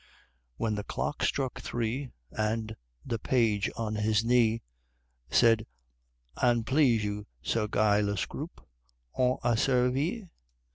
When 0.57 0.73
the 0.73 0.83
clock 0.83 1.21
struck 1.21 1.61
Three, 1.61 2.09
And 2.31 2.75
the 3.05 3.19
Page 3.19 3.69
on 3.77 3.93
his 3.97 4.25
knee 4.25 4.63
Said, 5.29 5.67
"An't 6.41 6.65
please 6.65 7.03
you, 7.03 7.27
Sir 7.43 7.67
Guy 7.67 8.01
Le 8.01 8.17
Scroope, 8.17 8.67
On 9.13 9.37
a 9.43 9.55
servi!" 9.55 10.25